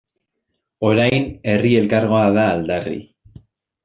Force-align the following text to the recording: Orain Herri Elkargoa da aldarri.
Orain 0.87 1.27
Herri 1.53 1.73
Elkargoa 1.81 2.23
da 2.39 2.47
aldarri. 2.55 2.97